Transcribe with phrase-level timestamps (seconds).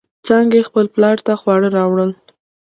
[0.25, 2.11] څانگې خپل پلار ته خواړه راوړل.